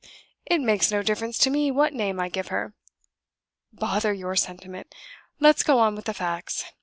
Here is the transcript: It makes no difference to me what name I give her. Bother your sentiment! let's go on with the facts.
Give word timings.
It 0.47 0.61
makes 0.61 0.89
no 0.91 1.03
difference 1.03 1.37
to 1.37 1.51
me 1.51 1.69
what 1.69 1.93
name 1.93 2.19
I 2.19 2.27
give 2.27 2.47
her. 2.47 2.73
Bother 3.71 4.11
your 4.11 4.35
sentiment! 4.35 4.95
let's 5.39 5.61
go 5.61 5.77
on 5.77 5.95
with 5.95 6.05
the 6.05 6.13
facts. 6.15 6.65